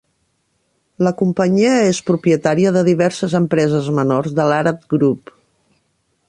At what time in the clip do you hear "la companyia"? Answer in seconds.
1.07-1.75